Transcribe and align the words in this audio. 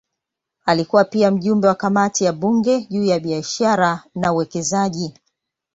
Alikuwa 0.65 1.05
pia 1.05 1.31
mjumbe 1.31 1.67
wa 1.67 1.75
kamati 1.75 2.23
ya 2.23 2.33
bunge 2.33 2.81
juu 2.85 3.03
ya 3.03 3.19
biashara 3.19 4.03
na 4.15 4.33
uwekezaji. 4.33 5.13